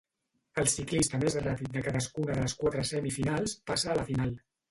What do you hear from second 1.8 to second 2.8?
cadascuna de les